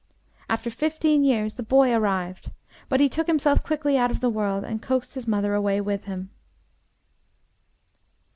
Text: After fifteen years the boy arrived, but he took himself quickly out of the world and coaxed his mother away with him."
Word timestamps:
After 0.49 0.71
fifteen 0.71 1.23
years 1.23 1.53
the 1.53 1.61
boy 1.61 1.93
arrived, 1.93 2.49
but 2.89 2.99
he 2.99 3.07
took 3.07 3.27
himself 3.27 3.61
quickly 3.63 3.99
out 3.99 4.09
of 4.09 4.19
the 4.19 4.31
world 4.31 4.63
and 4.63 4.81
coaxed 4.81 5.13
his 5.13 5.27
mother 5.27 5.53
away 5.53 5.79
with 5.79 6.05
him." 6.05 6.31